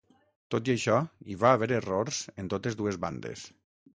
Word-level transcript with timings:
Tot 0.53 0.69
i 0.71 0.71
això, 0.73 0.95
hi 1.27 1.35
va 1.43 1.51
haver 1.57 1.69
errors 1.77 2.23
en 2.45 2.51
totes 2.57 2.81
dues 2.83 3.01
bandes. 3.07 3.47